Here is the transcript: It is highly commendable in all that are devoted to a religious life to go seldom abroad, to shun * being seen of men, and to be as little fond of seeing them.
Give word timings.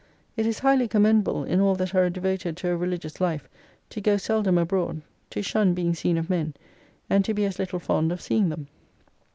It 0.35 0.47
is 0.47 0.57
highly 0.57 0.87
commendable 0.87 1.43
in 1.43 1.59
all 1.59 1.75
that 1.75 1.93
are 1.93 2.09
devoted 2.09 2.57
to 2.57 2.69
a 2.69 2.75
religious 2.75 3.21
life 3.21 3.47
to 3.91 4.01
go 4.01 4.17
seldom 4.17 4.57
abroad, 4.57 5.03
to 5.29 5.43
shun 5.43 5.73
* 5.73 5.73
being 5.75 5.93
seen 5.93 6.17
of 6.17 6.27
men, 6.27 6.55
and 7.07 7.23
to 7.23 7.35
be 7.35 7.45
as 7.45 7.59
little 7.59 7.77
fond 7.77 8.11
of 8.11 8.19
seeing 8.19 8.49
them. 8.49 8.67